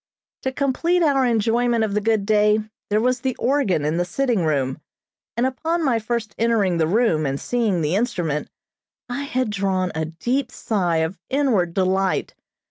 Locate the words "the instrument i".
7.81-9.25